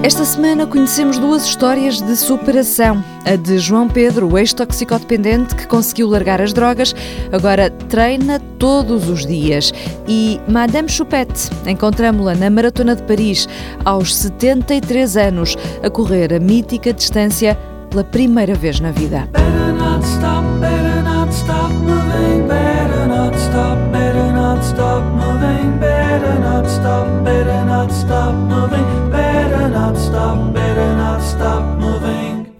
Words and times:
Esta 0.00 0.24
semana 0.24 0.64
conhecemos 0.64 1.18
duas 1.18 1.44
histórias 1.44 2.00
de 2.00 2.16
superação. 2.16 3.02
A 3.24 3.34
de 3.34 3.58
João 3.58 3.88
Pedro, 3.88 4.32
o 4.32 4.38
ex-toxicodependente 4.38 5.56
que 5.56 5.66
conseguiu 5.66 6.08
largar 6.08 6.40
as 6.40 6.52
drogas, 6.52 6.94
agora 7.32 7.68
treina 7.68 8.40
todos 8.58 9.08
os 9.08 9.26
dias. 9.26 9.72
E 10.06 10.40
Madame 10.48 10.88
Choupette, 10.88 11.50
encontramos-la 11.66 12.36
na 12.36 12.48
Maratona 12.48 12.94
de 12.94 13.02
Paris, 13.02 13.48
aos 13.84 14.16
73 14.16 15.16
anos, 15.16 15.56
a 15.82 15.90
correr 15.90 16.32
a 16.32 16.38
mítica 16.38 16.92
distância 16.92 17.58
pela 17.90 18.04
primeira 18.04 18.54
vez 18.54 18.78
na 18.78 18.92
vida. 18.92 19.28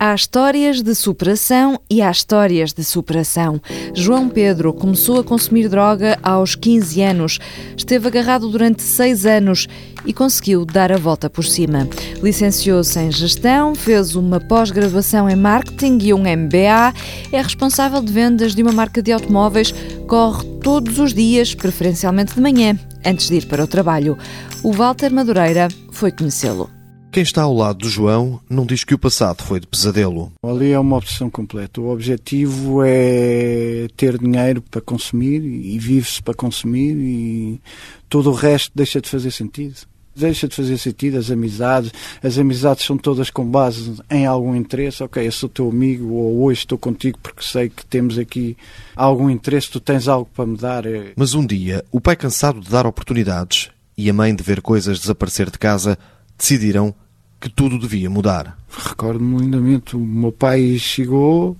Há 0.08 0.14
histórias 0.14 0.80
de 0.80 0.94
superação 0.94 1.78
e 1.90 2.00
há 2.00 2.10
histórias 2.10 2.72
de 2.72 2.82
superação. 2.82 3.60
João 3.92 4.26
Pedro 4.26 4.72
começou 4.72 5.20
a 5.20 5.22
consumir 5.22 5.68
droga 5.68 6.18
aos 6.22 6.54
15 6.54 7.02
anos, 7.02 7.38
esteve 7.76 8.08
agarrado 8.08 8.48
durante 8.48 8.80
6 8.80 9.26
anos 9.26 9.68
e 10.06 10.14
conseguiu 10.14 10.64
dar 10.64 10.90
a 10.90 10.96
volta 10.96 11.28
por 11.28 11.44
cima. 11.44 11.86
Licenciou-se 12.22 12.98
em 12.98 13.12
gestão, 13.12 13.74
fez 13.74 14.16
uma 14.16 14.40
pós-graduação 14.40 15.28
em 15.28 15.36
marketing 15.36 15.98
e 16.00 16.14
um 16.14 16.20
MBA, 16.20 16.94
é 17.30 17.42
responsável 17.42 18.00
de 18.00 18.10
vendas 18.10 18.54
de 18.54 18.62
uma 18.62 18.72
marca 18.72 19.02
de 19.02 19.12
automóveis, 19.12 19.74
corre 20.06 20.42
todos 20.62 20.98
os 20.98 21.12
dias, 21.12 21.54
preferencialmente 21.54 22.34
de 22.34 22.40
manhã, 22.40 22.78
antes 23.04 23.28
de 23.28 23.34
ir 23.34 23.46
para 23.46 23.62
o 23.62 23.68
trabalho. 23.68 24.16
O 24.62 24.72
Walter 24.72 25.12
Madureira 25.12 25.68
foi 25.92 26.10
conhecê-lo. 26.10 26.77
Quem 27.18 27.24
está 27.24 27.42
ao 27.42 27.52
lado 27.52 27.78
do 27.78 27.88
João 27.88 28.40
não 28.48 28.64
diz 28.64 28.84
que 28.84 28.94
o 28.94 28.98
passado 28.98 29.42
foi 29.42 29.58
de 29.58 29.66
pesadelo. 29.66 30.32
Ali 30.40 30.70
é 30.70 30.78
uma 30.78 30.94
obsessão 30.94 31.28
completa. 31.28 31.80
O 31.80 31.88
objetivo 31.88 32.80
é 32.86 33.88
ter 33.96 34.16
dinheiro 34.16 34.62
para 34.62 34.80
consumir 34.80 35.42
e 35.42 35.76
vive-se 35.80 36.22
para 36.22 36.32
consumir 36.32 36.94
e 36.94 37.60
todo 38.08 38.30
o 38.30 38.32
resto 38.32 38.70
deixa 38.72 39.00
de 39.00 39.08
fazer 39.08 39.32
sentido. 39.32 39.74
Deixa 40.14 40.46
de 40.46 40.54
fazer 40.54 40.78
sentido 40.78 41.18
as 41.18 41.28
amizades. 41.28 41.90
As 42.22 42.38
amizades 42.38 42.84
são 42.84 42.96
todas 42.96 43.30
com 43.30 43.44
base 43.44 44.00
em 44.08 44.24
algum 44.24 44.54
interesse. 44.54 45.02
Ok, 45.02 45.26
eu 45.26 45.32
sou 45.32 45.48
teu 45.48 45.68
amigo 45.68 46.12
ou 46.12 46.44
hoje 46.44 46.60
estou 46.60 46.78
contigo 46.78 47.18
porque 47.20 47.42
sei 47.42 47.68
que 47.68 47.84
temos 47.84 48.16
aqui 48.16 48.56
algum 48.94 49.28
interesse, 49.28 49.72
tu 49.72 49.80
tens 49.80 50.06
algo 50.06 50.30
para 50.36 50.46
me 50.46 50.56
dar. 50.56 50.84
Mas 51.16 51.34
um 51.34 51.44
dia, 51.44 51.84
o 51.90 52.00
pai 52.00 52.14
cansado 52.14 52.60
de 52.60 52.70
dar 52.70 52.86
oportunidades 52.86 53.70
e 53.96 54.08
a 54.08 54.12
mãe 54.12 54.32
de 54.32 54.44
ver 54.44 54.62
coisas 54.62 55.00
desaparecer 55.00 55.50
de 55.50 55.58
casa 55.58 55.98
decidiram 56.38 56.94
que 57.40 57.48
tudo 57.48 57.78
devia 57.78 58.10
mudar. 58.10 58.58
Recordo-me 58.68 59.40
lindamente, 59.40 59.96
o 59.96 60.00
meu 60.00 60.32
pai 60.32 60.76
chegou 60.78 61.56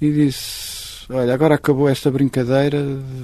e 0.00 0.10
disse: 0.10 1.06
Olha, 1.10 1.34
agora 1.34 1.54
acabou 1.54 1.88
esta 1.88 2.10
brincadeira, 2.10 2.78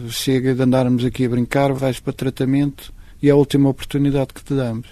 chega 0.09 0.55
de 0.55 0.62
andarmos 0.62 1.05
aqui 1.05 1.25
a 1.25 1.28
brincar, 1.28 1.73
vais 1.73 2.00
para 2.00 2.12
tratamento 2.12 2.92
e 3.23 3.28
é 3.28 3.33
a 3.33 3.37
última 3.37 3.69
oportunidade 3.69 4.33
que 4.34 4.42
te 4.42 4.55
damos. 4.55 4.89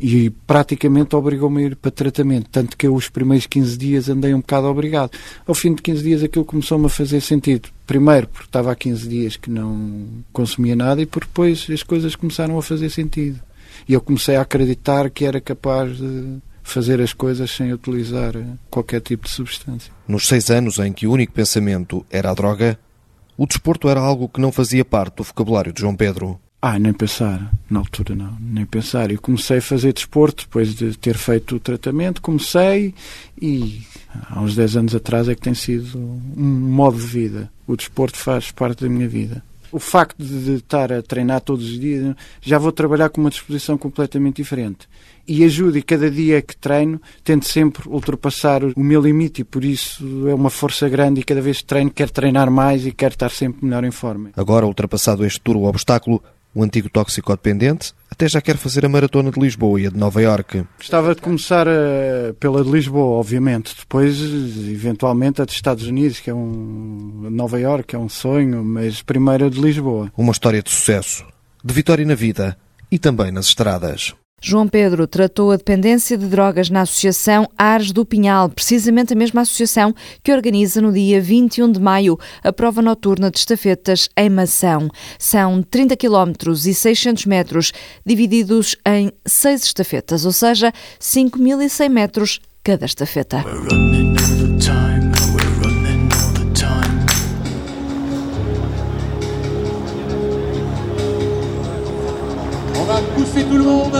E 0.00 0.30
praticamente 0.30 1.16
obrigou-me 1.16 1.64
a 1.64 1.66
ir 1.66 1.76
para 1.76 1.90
tratamento, 1.90 2.48
tanto 2.50 2.76
que 2.76 2.86
eu 2.86 2.94
os 2.94 3.08
primeiros 3.08 3.46
15 3.46 3.76
dias 3.76 4.08
andei 4.08 4.32
um 4.32 4.38
bocado 4.38 4.68
obrigado. 4.68 5.10
Ao 5.44 5.54
fim 5.54 5.74
de 5.74 5.82
15 5.82 6.02
dias 6.04 6.22
aquilo 6.22 6.44
começou-me 6.44 6.86
a 6.86 6.88
fazer 6.88 7.20
sentido. 7.20 7.68
Primeiro 7.84 8.28
porque 8.28 8.46
estava 8.46 8.70
há 8.70 8.76
15 8.76 9.08
dias 9.08 9.36
que 9.36 9.50
não 9.50 10.06
consumia 10.32 10.76
nada 10.76 11.02
e 11.02 11.06
por 11.06 11.24
depois 11.24 11.66
as 11.68 11.82
coisas 11.82 12.14
começaram 12.14 12.56
a 12.56 12.62
fazer 12.62 12.90
sentido. 12.90 13.40
E 13.88 13.92
eu 13.92 14.00
comecei 14.00 14.36
a 14.36 14.42
acreditar 14.42 15.10
que 15.10 15.24
era 15.24 15.40
capaz 15.40 15.96
de 15.96 16.38
fazer 16.70 17.00
as 17.00 17.12
coisas 17.12 17.50
sem 17.50 17.72
utilizar 17.72 18.34
qualquer 18.70 19.00
tipo 19.00 19.24
de 19.24 19.30
substância. 19.30 19.92
Nos 20.06 20.26
seis 20.26 20.50
anos 20.50 20.78
em 20.78 20.92
que 20.92 21.06
o 21.06 21.12
único 21.12 21.32
pensamento 21.32 22.04
era 22.10 22.30
a 22.30 22.34
droga, 22.34 22.78
o 23.36 23.46
desporto 23.46 23.88
era 23.88 24.00
algo 24.00 24.28
que 24.28 24.40
não 24.40 24.52
fazia 24.52 24.84
parte 24.84 25.16
do 25.16 25.22
vocabulário 25.22 25.72
de 25.72 25.80
João 25.80 25.94
Pedro. 25.94 26.40
Ah, 26.60 26.76
nem 26.76 26.92
pensar. 26.92 27.52
Na 27.70 27.78
altura 27.78 28.16
não, 28.16 28.36
nem 28.40 28.66
pensar. 28.66 29.12
Eu 29.12 29.20
comecei 29.20 29.58
a 29.58 29.62
fazer 29.62 29.92
desporto 29.92 30.44
depois 30.44 30.74
de 30.74 30.96
ter 30.98 31.16
feito 31.16 31.54
o 31.54 31.60
tratamento, 31.60 32.20
comecei 32.20 32.94
e 33.40 33.82
há 34.28 34.40
uns 34.40 34.56
10 34.56 34.76
anos 34.76 34.94
atrás 34.94 35.28
é 35.28 35.36
que 35.36 35.40
tem 35.40 35.54
sido 35.54 35.96
um 35.96 36.44
modo 36.44 36.98
de 36.98 37.06
vida. 37.06 37.50
O 37.66 37.76
desporto 37.76 38.16
faz 38.18 38.50
parte 38.50 38.82
da 38.82 38.88
minha 38.88 39.08
vida 39.08 39.42
o 39.70 39.78
facto 39.78 40.22
de 40.22 40.54
estar 40.54 40.92
a 40.92 41.02
treinar 41.02 41.40
todos 41.40 41.64
os 41.64 41.78
dias, 41.78 42.14
já 42.40 42.58
vou 42.58 42.72
trabalhar 42.72 43.08
com 43.08 43.20
uma 43.20 43.30
disposição 43.30 43.76
completamente 43.76 44.36
diferente. 44.36 44.88
E 45.26 45.44
ajudo, 45.44 45.76
e 45.76 45.82
cada 45.82 46.10
dia 46.10 46.40
que 46.40 46.56
treino, 46.56 47.00
tento 47.22 47.46
sempre 47.46 47.86
ultrapassar 47.88 48.62
o 48.64 48.82
meu 48.82 49.00
limite, 49.00 49.42
e 49.42 49.44
por 49.44 49.62
isso 49.62 50.26
é 50.26 50.34
uma 50.34 50.48
força 50.48 50.88
grande. 50.88 51.20
E 51.20 51.24
cada 51.24 51.42
vez 51.42 51.58
que 51.58 51.66
treino, 51.66 51.90
quero 51.90 52.10
treinar 52.10 52.50
mais 52.50 52.86
e 52.86 52.92
quero 52.92 53.12
estar 53.12 53.30
sempre 53.30 53.64
melhor 53.64 53.84
em 53.84 53.90
forma. 53.90 54.30
Agora, 54.34 54.66
ultrapassado 54.66 55.26
este 55.26 55.40
duro 55.44 55.64
obstáculo, 55.64 56.22
o 56.54 56.62
antigo 56.62 56.88
toxicodependente 56.88 57.92
até 58.10 58.28
já 58.28 58.40
quer 58.40 58.56
fazer 58.56 58.84
a 58.84 58.88
maratona 58.88 59.30
de 59.30 59.38
Lisboa 59.38 59.80
e 59.80 59.86
a 59.86 59.90
de 59.90 59.96
Nova 59.96 60.20
Iorque. 60.20 60.64
Gostava 60.76 61.14
de 61.14 61.20
começar 61.20 61.68
uh, 61.68 62.34
pela 62.40 62.64
de 62.64 62.70
Lisboa, 62.70 63.18
obviamente. 63.18 63.76
Depois, 63.78 64.18
eventualmente, 64.20 65.40
a 65.40 65.44
dos 65.44 65.54
Estados 65.54 65.86
Unidos, 65.86 66.18
que 66.18 66.30
é 66.30 66.34
um. 66.34 67.28
Nova 67.30 67.60
Iorque, 67.60 67.94
é 67.94 67.98
um 67.98 68.08
sonho, 68.08 68.64
mas 68.64 69.02
primeiro 69.02 69.46
a 69.46 69.48
de 69.48 69.60
Lisboa. 69.60 70.10
Uma 70.16 70.32
história 70.32 70.62
de 70.62 70.70
sucesso, 70.70 71.24
de 71.62 71.72
vitória 71.72 72.04
na 72.04 72.16
vida 72.16 72.58
e 72.90 72.98
também 72.98 73.30
nas 73.30 73.46
estradas. 73.46 74.14
João 74.40 74.68
Pedro 74.68 75.06
tratou 75.06 75.50
a 75.50 75.56
dependência 75.56 76.16
de 76.16 76.26
drogas 76.26 76.70
na 76.70 76.82
Associação 76.82 77.48
Ares 77.56 77.90
do 77.92 78.04
Pinhal, 78.04 78.48
precisamente 78.48 79.12
a 79.12 79.16
mesma 79.16 79.40
associação 79.40 79.94
que 80.22 80.32
organiza 80.32 80.80
no 80.80 80.92
dia 80.92 81.20
21 81.20 81.72
de 81.72 81.80
maio 81.80 82.18
a 82.42 82.52
prova 82.52 82.80
noturna 82.80 83.30
de 83.30 83.38
estafetas 83.38 84.08
em 84.16 84.30
Mação. 84.30 84.88
São 85.18 85.62
30 85.62 85.96
km 85.96 86.32
e 86.66 86.74
600 86.74 87.26
metros, 87.26 87.72
divididos 88.06 88.76
em 88.86 89.12
seis 89.26 89.64
estafetas, 89.64 90.24
ou 90.24 90.32
seja, 90.32 90.72
5.100 91.00 91.88
metros 91.88 92.40
cada 92.62 92.86
estafeta. 92.86 93.44
Pousser 103.38 103.44
tout 103.50 103.56
le 103.56 103.64
monde 103.64 103.96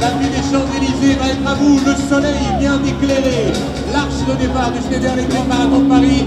L'avenue 0.00 0.28
des 0.28 0.42
Champs-Élysées 0.50 1.16
va 1.18 1.28
être 1.28 1.46
à 1.46 1.54
vous, 1.54 1.78
le 1.84 1.94
soleil 2.08 2.34
bien 2.58 2.78
éclairé. 2.84 3.52
L'arche 3.92 4.24
de 4.28 4.46
départ 4.46 4.70
du 4.70 4.80
Schneider 4.80 5.12
Electric 5.12 5.48
Marathon 5.48 5.80
de 5.80 5.88
Paris. 5.88 6.24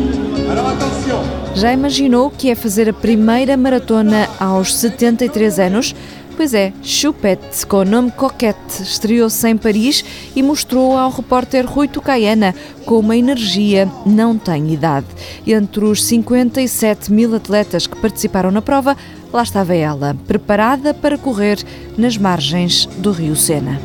Alors 0.49 0.67
attention. 0.67 1.19
Já 1.55 1.73
imaginou 1.73 2.31
que 2.31 2.49
é 2.49 2.55
fazer 2.55 2.89
a 2.89 2.93
primeira 2.93 3.55
maratona 3.57 4.27
aos 4.39 4.75
73 4.75 5.59
anos? 5.59 5.95
Pois 6.41 6.55
é, 6.55 6.73
Choupette, 6.81 7.67
com 7.67 7.81
o 7.81 7.85
nome 7.85 8.09
Coquette, 8.09 8.81
estreou-se 8.81 9.47
em 9.47 9.55
Paris 9.55 10.03
e 10.35 10.41
mostrou 10.41 10.97
ao 10.97 11.11
repórter 11.11 11.67
Rui 11.67 11.87
Tucaiana 11.87 12.55
como 12.83 13.11
a 13.11 13.15
energia 13.15 13.87
não 14.07 14.35
tem 14.35 14.73
idade. 14.73 15.05
Entre 15.45 15.85
os 15.85 16.03
57 16.03 17.13
mil 17.13 17.35
atletas 17.35 17.85
que 17.85 17.95
participaram 17.95 18.49
na 18.49 18.59
prova, 18.59 18.97
lá 19.31 19.43
estava 19.43 19.75
ela, 19.75 20.17
preparada 20.25 20.95
para 20.95 21.15
correr 21.15 21.59
nas 21.95 22.17
margens 22.17 22.87
do 22.97 23.11
rio 23.11 23.35
Sena. 23.35 23.79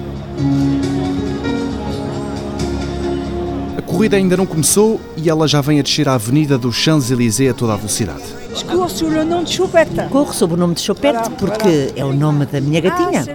A 3.76 3.82
corrida 3.82 4.16
ainda 4.16 4.34
não 4.34 4.46
começou 4.46 4.98
e 5.14 5.28
ela 5.28 5.46
já 5.46 5.60
vem 5.60 5.78
a 5.78 5.82
descer 5.82 6.08
a 6.08 6.14
avenida 6.14 6.56
dos 6.56 6.76
Champs-Élysées 6.76 7.50
a 7.50 7.54
toda 7.54 7.74
a 7.74 7.76
velocidade. 7.76 8.45
Corro 8.64 8.88
sob 8.88 9.18
o 9.18 9.24
nome 9.24 9.44
de 9.44 9.52
Choupette. 9.52 10.08
Corro 10.10 10.32
sob 10.32 10.54
o 10.54 10.56
nome 10.56 10.74
de 10.74 10.80
Choupette 10.80 11.30
porque 11.30 11.92
é 11.94 12.04
o 12.04 12.12
nome 12.12 12.46
da 12.46 12.60
minha 12.60 12.80
gatinha. 12.80 13.24
Ah, 13.28 13.34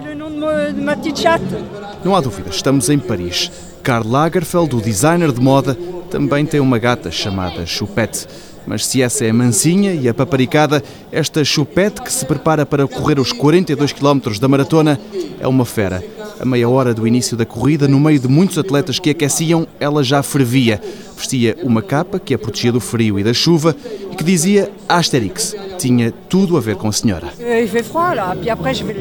não 2.04 2.16
há 2.16 2.20
dúvida, 2.20 2.50
estamos 2.50 2.88
em 2.88 2.98
Paris. 2.98 3.50
Karl 3.82 4.08
Lagerfeld, 4.08 4.76
o 4.76 4.80
designer 4.80 5.32
de 5.32 5.40
moda, 5.40 5.76
também 6.10 6.46
tem 6.46 6.60
uma 6.60 6.78
gata 6.78 7.10
chamada 7.10 7.66
Choupette. 7.66 8.26
Mas 8.66 8.86
se 8.86 9.02
essa 9.02 9.24
é 9.24 9.30
a 9.30 9.34
mansinha 9.34 9.92
e 9.92 10.08
a 10.08 10.14
paparicada, 10.14 10.82
esta 11.10 11.44
chupete 11.44 12.00
que 12.00 12.12
se 12.12 12.24
prepara 12.24 12.64
para 12.64 12.86
correr 12.86 13.18
os 13.18 13.32
42 13.32 13.92
km 13.92 14.20
da 14.40 14.48
maratona 14.48 15.00
é 15.40 15.48
uma 15.48 15.64
fera. 15.64 16.02
A 16.42 16.44
meia 16.44 16.68
hora 16.68 16.92
do 16.92 17.06
início 17.06 17.36
da 17.36 17.46
corrida, 17.46 17.86
no 17.86 18.00
meio 18.00 18.18
de 18.18 18.26
muitos 18.26 18.58
atletas 18.58 18.98
que 18.98 19.10
aqueciam, 19.10 19.64
ela 19.78 20.02
já 20.02 20.24
fervia. 20.24 20.82
Vestia 21.16 21.56
uma 21.62 21.80
capa 21.80 22.18
que 22.18 22.34
a 22.34 22.38
protegia 22.38 22.72
do 22.72 22.80
frio 22.80 23.16
e 23.16 23.22
da 23.22 23.32
chuva 23.32 23.76
e 24.10 24.16
que 24.16 24.24
dizia 24.24 24.68
Asterix. 24.88 25.54
Tinha 25.78 26.10
tudo 26.10 26.56
a 26.56 26.60
ver 26.60 26.74
com 26.74 26.88
a 26.88 26.92
senhora. 26.92 27.28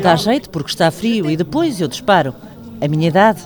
Dá 0.03 0.15
jeito 0.15 0.51
porque 0.51 0.69
está 0.69 0.91
frio 0.91 1.31
e 1.31 1.35
depois 1.35 1.81
eu 1.81 1.87
disparo. 1.87 2.31
A 2.79 2.87
minha 2.87 3.07
idade? 3.07 3.41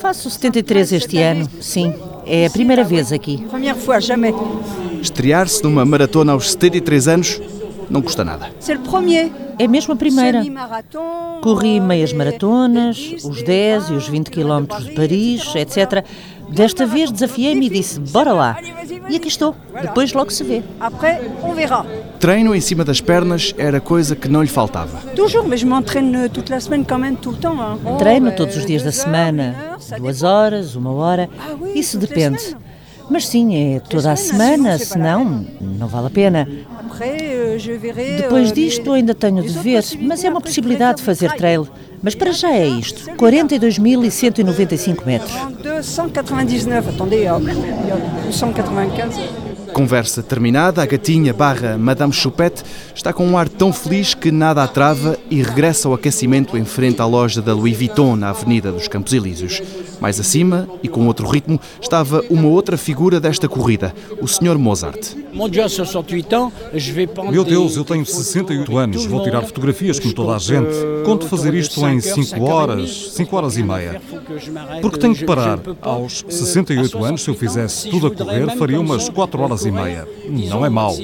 Faço 0.00 0.30
73 0.30 0.92
este 0.92 1.18
ano, 1.18 1.50
sim. 1.60 1.92
É 2.24 2.46
a 2.46 2.50
primeira 2.50 2.84
vez 2.84 3.12
aqui. 3.12 3.44
Estrear-se 5.02 5.64
numa 5.64 5.84
maratona 5.84 6.34
aos 6.34 6.52
73 6.52 7.08
anos 7.08 7.40
não 7.90 8.00
custa 8.00 8.24
nada. 8.24 8.52
C'est 8.60 8.78
le 8.78 8.88
premier. 8.88 9.47
É 9.58 9.66
mesmo 9.66 9.92
a 9.92 9.96
primeira. 9.96 10.42
Corri 11.42 11.80
meias 11.80 12.12
maratonas, 12.12 12.98
os 13.24 13.42
10 13.42 13.90
e 13.90 13.92
os 13.94 14.08
20 14.08 14.30
quilómetros 14.30 14.84
de 14.84 14.92
Paris, 14.92 15.54
etc. 15.56 16.04
Desta 16.48 16.86
vez 16.86 17.10
desafiei-me 17.10 17.66
e 17.66 17.70
disse: 17.70 17.98
bora 18.00 18.32
lá. 18.32 18.56
E 19.08 19.16
aqui 19.16 19.28
estou. 19.28 19.54
Depois 19.82 20.12
logo 20.12 20.30
se 20.30 20.44
vê. 20.44 20.62
Treino 22.20 22.54
em 22.54 22.60
cima 22.60 22.84
das 22.84 23.00
pernas 23.00 23.54
era 23.58 23.80
coisa 23.80 24.14
que 24.14 24.28
não 24.28 24.42
lhe 24.42 24.48
faltava. 24.48 24.98
Treino 27.98 28.32
todos 28.32 28.56
os 28.56 28.64
dias 28.64 28.82
da 28.82 28.92
semana, 28.92 29.76
duas 29.98 30.22
horas, 30.22 30.74
uma 30.76 30.92
hora. 30.92 31.28
Isso 31.74 31.98
depende. 31.98 32.56
Mas 33.10 33.26
sim, 33.26 33.76
é 33.76 33.80
toda 33.80 34.12
a 34.12 34.16
semana, 34.16 34.76
senão 34.78 35.46
não 35.60 35.88
vale 35.88 36.08
a 36.08 36.10
pena. 36.10 36.46
Depois 38.16 38.52
disto 38.52 38.92
ainda 38.92 39.14
tenho 39.14 39.42
de 39.42 39.58
ver, 39.58 39.84
mas 40.00 40.24
é 40.24 40.30
uma 40.30 40.40
possibilidade 40.40 40.98
de 40.98 41.04
fazer 41.04 41.32
trail. 41.32 41.68
Mas 42.02 42.14
para 42.14 42.32
já 42.32 42.50
é 42.50 42.66
isto, 42.66 43.10
42.195 43.12 45.04
metros. 45.04 45.32
199, 45.82 46.90
attendez, 46.90 47.30
195. 48.32 49.48
Conversa 49.72 50.22
terminada, 50.22 50.82
a 50.82 50.86
gatinha 50.86 51.32
barra 51.32 51.76
Madame 51.76 52.12
Choupette 52.12 52.64
está 52.94 53.12
com 53.12 53.26
um 53.26 53.36
ar 53.36 53.48
tão 53.48 53.72
feliz 53.72 54.14
que 54.14 54.32
nada 54.32 54.62
a 54.62 54.66
trava 54.66 55.16
e 55.30 55.42
regressa 55.42 55.88
ao 55.88 55.94
aquecimento 55.94 56.56
em 56.56 56.64
frente 56.64 57.00
à 57.00 57.06
loja 57.06 57.42
da 57.42 57.52
Louis 57.54 57.76
Vuitton 57.76 58.16
na 58.16 58.30
Avenida 58.30 58.72
dos 58.72 58.88
Campos 58.88 59.12
Elíseos. 59.12 59.62
Mais 60.00 60.20
acima, 60.20 60.68
e 60.82 60.88
com 60.88 61.06
outro 61.06 61.26
ritmo, 61.28 61.60
estava 61.80 62.22
uma 62.30 62.48
outra 62.48 62.76
figura 62.76 63.20
desta 63.20 63.48
corrida, 63.48 63.94
o 64.20 64.26
Sr. 64.26 64.58
Mozart. 64.58 65.14
Meu 67.30 67.44
Deus, 67.44 67.76
eu 67.76 67.84
tenho 67.84 68.04
68 68.04 68.78
anos, 68.78 69.06
vou 69.06 69.22
tirar 69.22 69.42
fotografias 69.42 69.98
como 69.98 70.14
toda 70.14 70.36
a 70.36 70.38
gente. 70.38 70.74
Conto 71.04 71.26
fazer 71.26 71.54
isto 71.54 71.86
em 71.86 72.00
5 72.00 72.42
horas, 72.44 73.12
5 73.12 73.36
horas 73.36 73.56
e 73.56 73.62
meia. 73.62 74.00
Porque 74.80 74.98
tenho 74.98 75.14
de 75.14 75.24
parar. 75.24 75.60
Aos 75.80 76.24
68 76.28 77.04
anos, 77.04 77.22
se 77.22 77.30
eu 77.30 77.34
fizesse 77.34 77.88
tudo 77.88 78.08
a 78.08 78.10
correr, 78.10 78.56
faria 78.56 78.80
umas 78.80 79.08
4 79.08 79.40
horas 79.40 79.64
e 79.64 79.70
meia. 79.70 80.06
Não 80.28 80.64
é 80.64 80.68
mau. 80.68 80.96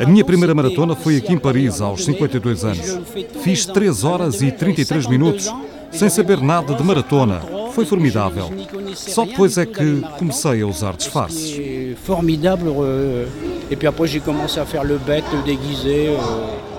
A 0.00 0.06
minha 0.06 0.24
primeira 0.24 0.54
maratona 0.54 0.94
foi 0.94 1.16
aqui 1.16 1.32
em 1.32 1.38
Paris, 1.38 1.80
aos 1.80 2.04
52 2.04 2.64
anos. 2.64 2.98
Fiz 3.42 3.66
3 3.66 4.04
horas 4.04 4.42
e 4.42 4.50
33 4.50 5.06
minutos, 5.06 5.52
sem 5.96 6.08
saber 6.08 6.40
nada 6.40 6.74
de 6.74 6.82
maratona. 6.82 7.40
Foi 7.72 7.84
formidável. 7.84 8.50
Só 8.94 9.24
depois 9.24 9.58
é 9.58 9.66
que 9.66 10.00
comecei 10.18 10.62
a 10.62 10.66
usar 10.66 10.96
disfarces. 10.96 11.96
Formidável. 12.04 12.76
Euh, 12.82 13.26
e 13.70 13.76
depois 13.76 14.16
comecei 14.18 14.62
a 14.62 14.66
fazer 14.66 14.92
o 14.92 14.98
bête 14.98 15.36
déguisé. 15.44 16.08
Euh. 16.08 16.76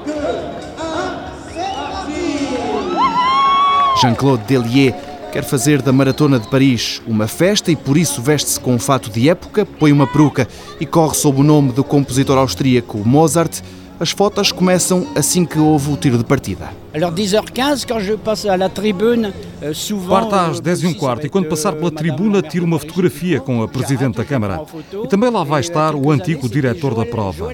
Jean-Claude 4.02 4.44
Delier 4.44 4.94
quer 5.31 5.44
fazer 5.44 5.81
da 5.81 5.92
Maratona 5.92 6.40
de 6.40 6.48
Paris 6.48 7.02
uma 7.08 7.28
festa 7.28 7.72
e 7.72 7.75
por 7.75 7.98
isso 7.98 8.22
veste-se 8.22 8.60
com 8.60 8.75
um 8.75 8.80
fato 8.80 9.10
de 9.10 9.28
época, 9.28 9.66
põe 9.66 9.92
uma 9.92 10.06
peruca 10.06 10.48
e 10.80 10.86
corre 10.86 11.16
sob 11.16 11.42
o 11.42 11.44
nome 11.44 11.72
do 11.72 11.84
compositor 11.84 12.38
austríaco 12.38 13.00
Mozart. 13.00 13.62
As 14.00 14.12
fotos 14.12 14.52
começam 14.52 15.08
assim 15.16 15.46
que 15.46 15.58
houve 15.58 15.92
o 15.92 15.98
tiro 15.98 16.18
de 16.19 16.24
partida. 16.24 16.69
Alors 16.94 17.12
10h15, 17.12 17.86
quand 17.86 18.00
je 18.00 18.13
passe 18.13 18.45
à 18.45 18.56
la 18.56 18.69
tribune, 18.69 19.34
euh, 19.62 19.74
souvent... 19.74 20.07
Quarta 20.07 20.48
às 20.48 20.60
10 20.60 20.84
e 20.84 20.88
um 20.88 20.94
quarto 20.94 21.25
e 21.25 21.30
quando 21.30 21.48
passar 21.48 21.74
pela 21.74 21.92
tribuna 21.92 22.42
tiro 22.42 22.66
uma 22.66 22.80
fotografia 22.80 23.39
com 23.42 23.62
a 23.62 23.68
Presidente 23.68 24.16
da 24.18 24.24
Câmara. 24.24 24.62
E 25.04 25.07
também 25.07 25.30
lá 25.30 25.44
vai 25.44 25.62
estar 25.62 25.94
o 25.95 26.10
antigo 26.12 26.48
diretor 26.48 26.95
da 26.95 27.06
prova. 27.06 27.54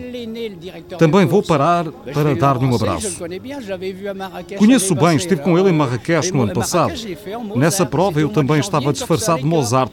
Também 1.00 1.26
vou 1.26 1.42
parar 1.42 1.86
para 2.14 2.36
dar-lhe 2.36 2.66
um 2.66 2.76
abraço. 2.76 3.18
Conheço 4.58 4.94
bem, 4.96 5.16
estive 5.18 5.42
com 5.42 5.58
ele 5.58 5.70
em 5.70 5.74
Marrakech 5.74 6.32
no 6.32 6.44
ano 6.44 6.54
passado. 6.54 6.94
Nessa 7.56 7.86
prova 7.86 8.22
eu 8.22 8.30
também 8.30 8.60
estava 8.60 8.94
disfarçado 8.94 9.40
de 9.40 9.46
Mozart. 9.46 9.92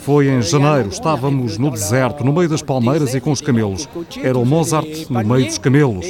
Foi 0.00 0.28
em 0.28 0.42
janeiro, 0.42 0.88
estávamos 0.90 1.56
no 1.56 1.70
deserto, 1.70 2.22
no 2.22 2.32
meio 2.32 2.48
das 2.48 2.62
palmeiras 2.62 3.14
e 3.14 3.20
com 3.20 3.32
os 3.32 3.40
camelos. 3.40 3.88
Era 4.22 4.38
o 4.38 4.44
Mozart 4.44 5.08
no 5.08 5.24
meio 5.24 5.46
dos 5.46 5.58
camelos. 5.58 6.06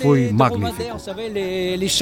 Foi 0.00 0.30
magnífico 0.30 0.82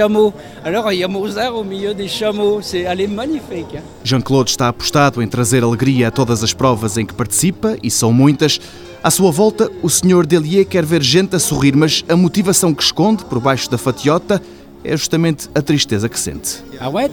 chameaux. 0.00 0.32
Alors 0.64 0.91
il 0.93 1.00
y 1.00 1.05
a 1.05 1.08
Mozart 1.08 1.55
au 1.55 1.64
milieu 1.64 1.93
des 1.93 2.08
chameaux. 2.08 2.61
C'est, 2.62 2.82
est 2.82 3.06
magnifique. 3.06 3.76
Jean-Claude 4.02 4.49
está 4.49 4.69
apostado 4.69 5.23
em 5.23 5.29
trazer 5.29 5.62
alegria 5.62 6.08
a 6.08 6.11
todas 6.11 6.43
as 6.43 6.55
provas 6.55 6.97
em 6.97 7.05
que 7.05 7.14
participa, 7.14 7.76
e 7.82 7.91
são 7.91 8.12
muitas. 8.12 8.61
À 9.02 9.11
sua 9.11 9.31
volta, 9.31 9.70
o 9.82 9.88
Sr. 9.88 10.26
Delier 10.26 10.67
quer 10.67 10.85
ver 10.85 11.02
gente 11.02 11.35
a 11.35 11.38
sorrir, 11.38 11.75
mas 11.75 12.05
a 12.08 12.17
motivação 12.17 12.75
que 12.75 12.82
esconde 12.82 13.25
por 13.25 13.41
baixo 13.41 13.70
da 13.70 13.79
fatiota 13.79 14.41
é 14.82 14.96
justamente 14.96 15.48
a 15.54 15.60
tristeza 15.60 16.08
que 16.08 16.18
sente. 16.18 16.62
Ah 16.80 16.88
euh, 16.88 17.08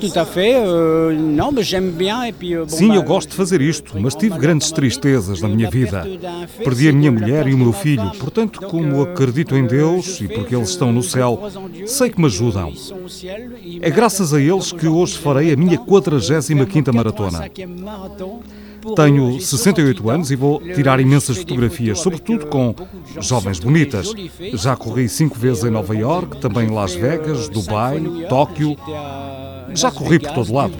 euh, 1.14 2.68
Sim, 2.68 2.96
eu 2.96 3.04
gosto 3.04 3.30
de 3.30 3.36
fazer 3.36 3.62
isto, 3.62 4.00
mas 4.00 4.16
tive 4.16 4.38
grandes 4.38 4.72
tristezas 4.72 5.42
na 5.42 5.48
minha 5.48 5.70
vida. 5.70 6.06
Perdi 6.64 6.90
a 6.90 6.94
minha 6.94 7.12
mulher 7.12 7.48
e 7.48 7.54
o 7.54 7.58
meu 7.58 7.74
filho, 7.74 8.10
portanto, 8.20 8.62
como 8.62 8.98
euh, 8.98 9.04
acredito 9.04 9.56
em 9.56 9.66
Deus 9.66 10.22
e 10.22 10.28
porque 10.28 10.56
eles 10.56 10.70
estão 10.70 10.92
no 10.92 11.04
céu, 11.04 11.44
sei 11.86 12.10
que 12.10 12.20
me 12.20 12.28
ajudam. 12.28 12.74
É 13.82 13.90
graças 13.90 14.34
a 14.34 14.40
eles 14.40 14.72
que 14.72 14.88
hoje 14.88 15.18
farei 15.18 15.52
a 15.52 15.58
minha 15.58 15.78
45ª 15.78 16.94
maratona. 16.94 17.50
Tenho 18.96 19.40
68 19.40 20.10
anos 20.10 20.32
e 20.32 20.36
vou 20.36 20.60
tirar 20.60 21.00
imensas 21.00 21.38
fotografias, 21.38 22.00
sobretudo 22.00 22.48
com 22.48 22.74
jovens 23.20 23.60
bonitas. 23.60 24.14
Já 24.54 24.76
corri 24.76 25.10
cinco 25.10 25.38
vezes 25.38 25.64
em 25.64 25.70
Nova 25.70 25.96
York, 25.96 26.40
também 26.40 26.68
em 26.68 26.72
Las 26.72 26.94
Vegas, 26.94 27.50
Dubai, 27.50 28.02
Tóquio. 28.30 28.76
Já 29.74 29.92
corri 29.92 30.20
por 30.20 30.32
todo 30.32 30.54
lado. 30.54 30.74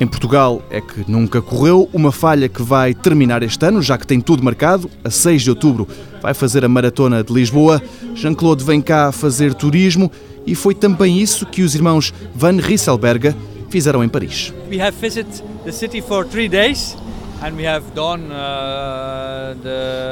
Em 0.00 0.06
Portugal 0.06 0.62
é 0.70 0.80
que 0.80 1.10
nunca 1.10 1.42
correu, 1.42 1.88
uma 1.92 2.12
falha 2.12 2.48
que 2.48 2.62
vai 2.62 2.94
terminar 2.94 3.42
este 3.42 3.66
ano, 3.66 3.82
já 3.82 3.98
que 3.98 4.06
tem 4.06 4.20
tudo 4.20 4.44
marcado. 4.44 4.88
A 5.02 5.10
6 5.10 5.42
de 5.42 5.50
outubro 5.50 5.88
vai 6.22 6.32
fazer 6.34 6.64
a 6.64 6.68
maratona 6.68 7.24
de 7.24 7.32
Lisboa. 7.32 7.82
Jean-Claude 8.14 8.62
vem 8.62 8.80
cá 8.80 9.10
fazer 9.10 9.54
turismo 9.54 10.10
e 10.46 10.54
foi 10.54 10.72
também 10.72 11.20
isso 11.20 11.44
que 11.44 11.62
os 11.62 11.74
irmãos 11.74 12.14
Van 12.32 12.56
Rieselberga 12.60 13.34
fizeram 13.68 14.02
em 14.02 14.08
Paris. 14.08 14.52
We 14.70 14.80
have 14.80 14.96
visited 14.98 15.42
the 15.64 15.72
city 15.72 16.00
for 16.00 16.26
three 16.26 16.48
days. 16.48 16.96
Uh, 17.40 17.54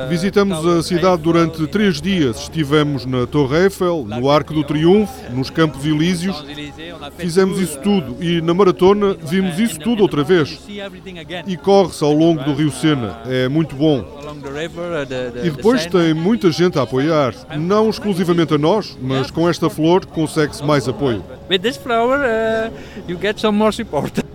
Visitamos 0.08 0.64
a 0.64 0.80
cidade 0.80 1.22
durante 1.22 1.66
três 1.66 2.00
dias. 2.00 2.42
Estivemos 2.42 3.04
na 3.04 3.26
Torre 3.26 3.64
Eiffel, 3.64 4.06
no 4.06 4.30
Arco 4.30 4.54
do 4.54 4.62
Triunfo, 4.62 5.12
nos 5.32 5.50
Campos 5.50 5.84
Elíseos. 5.84 6.44
Fizemos 7.18 7.58
isso 7.60 7.80
tudo 7.80 8.16
e 8.22 8.40
na 8.40 8.54
maratona 8.54 9.14
vimos 9.14 9.58
isso 9.58 9.80
tudo 9.80 10.02
outra 10.02 10.22
vez. 10.22 10.60
E 11.48 11.56
corre-se 11.56 12.04
ao 12.04 12.12
longo 12.12 12.44
do 12.44 12.54
Rio 12.54 12.70
Sena. 12.70 13.18
É 13.26 13.48
muito 13.48 13.74
bom. 13.74 14.00
Uh, 14.02 15.44
e 15.44 15.50
depois 15.50 15.84
tem 15.86 16.14
muita 16.14 16.52
gente 16.52 16.78
a 16.78 16.82
apoiar. 16.82 17.34
Não 17.58 17.90
exclusivamente 17.90 18.54
a 18.54 18.58
nós, 18.58 18.96
mas 19.02 19.32
com 19.32 19.48
esta 19.48 19.68
flor 19.68 20.06
consegue-se 20.06 20.64
mais 20.64 20.88
apoio. 20.88 21.24
With 21.50 21.58
this 21.58 21.76
flower, 21.76 22.20
uh, 22.20 22.72
you 23.08 23.18
get 23.20 23.40
some 23.40 23.58
more 23.58 23.72
support. 23.72 24.25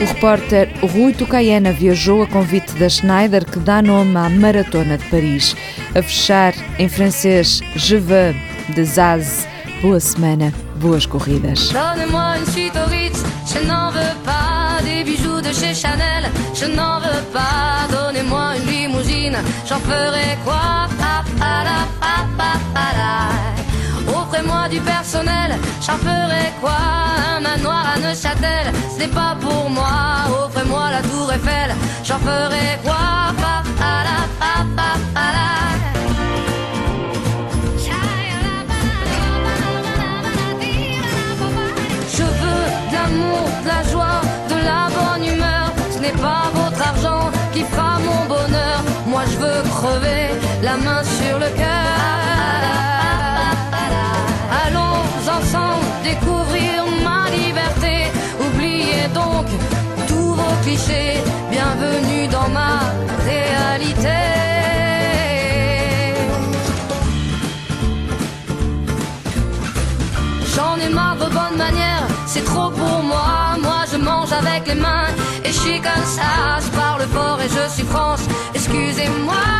O 0.00 0.04
repórter 0.04 0.72
Rui 0.80 1.12
Tucaiana 1.12 1.72
viajou 1.72 2.22
a 2.22 2.26
convite 2.26 2.72
da 2.74 2.88
Schneider, 2.88 3.44
que 3.44 3.58
dá 3.58 3.82
nome 3.82 4.16
à 4.16 4.30
Maratona 4.30 4.96
de 4.96 5.04
Paris. 5.10 5.54
A 5.94 6.02
fechar 6.02 6.54
em 6.78 6.88
francês, 6.88 7.60
Je 7.76 7.96
veux 7.96 8.34
de 8.74 8.82
Zaz. 8.82 9.46
Boa 9.82 10.00
semana, 10.00 10.52
boas 10.76 11.04
corridas. 11.04 11.70
Je 13.52 13.58
n'en 13.66 13.90
veux 13.90 14.16
pas 14.24 14.78
des 14.82 15.04
bijoux 15.04 15.40
de 15.42 15.52
chez 15.52 15.74
Chanel, 15.74 16.30
je 16.54 16.66
n'en 16.66 17.00
veux 17.00 17.22
pas. 17.32 17.86
Donnez-moi 17.90 18.54
limousine, 18.66 19.36
j'en 19.66 19.80
ferai 19.80 20.38
quoi? 20.44 20.80
Offrez-moi 24.32 24.68
du 24.68 24.80
personnel, 24.80 25.58
j'en 25.84 25.98
ferai 25.98 26.52
quoi 26.60 26.76
Un 27.36 27.40
manoir 27.40 27.84
à 27.94 27.98
Neuchâtel, 27.98 28.72
ce 28.94 29.00
n'est 29.00 29.08
pas 29.08 29.36
pour 29.40 29.68
moi. 29.68 29.90
Offrez-moi 30.44 30.88
la 30.92 31.02
tour 31.02 31.32
Eiffel, 31.32 31.74
j'en 32.04 32.18
ferai 32.20 32.78
quoi 32.84 32.99
Bienvenue 60.70 62.28
dans 62.28 62.48
ma 62.48 62.78
réalité. 63.24 64.08
J'en 70.54 70.76
ai 70.76 70.88
marre 70.88 71.16
de 71.16 71.24
bonnes 71.24 71.58
manières, 71.58 72.06
c'est 72.24 72.44
trop 72.44 72.70
pour 72.70 73.02
moi. 73.02 73.56
Moi 73.60 73.84
je 73.90 73.96
mange 73.96 74.32
avec 74.32 74.68
les 74.68 74.76
mains 74.76 75.08
et 75.44 75.48
je 75.48 75.58
suis 75.58 75.80
comme 75.80 76.04
ça. 76.04 76.60
Je 76.64 76.68
parle 76.78 77.02
fort 77.08 77.40
et 77.40 77.48
je 77.48 77.74
suis 77.74 77.84
France. 77.84 78.20
Excusez-moi. 78.54 79.59